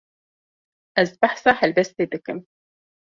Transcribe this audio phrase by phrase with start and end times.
[1.03, 2.39] Ez behsa helbestê dikim.